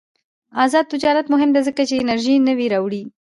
[0.63, 3.03] آزاد تجارت مهم دی ځکه چې انرژي نوې راوړي.